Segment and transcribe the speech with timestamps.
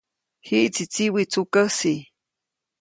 [0.47, 1.93] Jiʼtsi tsiwi tsukäsi.